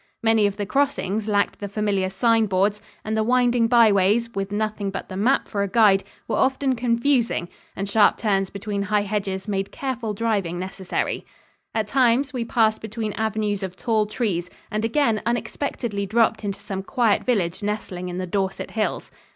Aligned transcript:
Many 0.23 0.47
of 0.47 0.57
the 0.57 0.65
crossings 0.65 1.27
lacked 1.27 1.59
the 1.59 1.67
familiar 1.67 2.09
sign 2.09 2.47
boards, 2.47 2.81
and 3.05 3.15
the 3.15 3.23
winding 3.23 3.67
byways, 3.67 4.33
with 4.33 4.51
nothing 4.51 4.89
but 4.89 5.09
the 5.09 5.15
map 5.15 5.47
for 5.47 5.61
a 5.61 5.67
guide, 5.67 6.03
were 6.27 6.37
often 6.37 6.75
confusing, 6.75 7.47
and 7.75 7.87
sharp 7.87 8.17
turns 8.17 8.49
between 8.49 8.81
high 8.81 9.03
hedges 9.03 9.47
made 9.47 9.71
careful 9.71 10.15
driving 10.15 10.57
necessary. 10.57 11.23
At 11.75 11.87
times 11.87 12.33
we 12.33 12.43
passed 12.43 12.81
between 12.81 13.13
avenues 13.13 13.61
of 13.61 13.75
tall 13.75 14.07
trees 14.07 14.49
and 14.71 14.83
again 14.83 15.21
unexpectedly 15.23 16.07
dropped 16.07 16.43
into 16.43 16.57
some 16.57 16.81
quiet 16.81 17.23
village 17.23 17.61
nestling 17.61 18.09
in 18.09 18.17
the 18.17 18.25
Dorset 18.25 18.71
hills. 18.71 19.11